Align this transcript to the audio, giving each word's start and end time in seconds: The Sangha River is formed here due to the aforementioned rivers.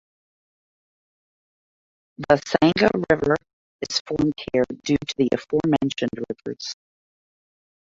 The 2.27 2.33
Sangha 2.37 2.89
River 3.11 3.35
is 3.87 4.01
formed 4.07 4.33
here 4.51 4.63
due 4.83 4.97
to 4.97 5.15
the 5.19 5.29
aforementioned 5.31 6.09
rivers. 6.27 6.73